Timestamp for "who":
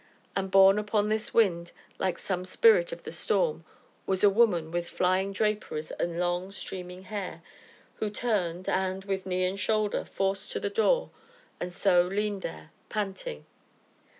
7.97-8.09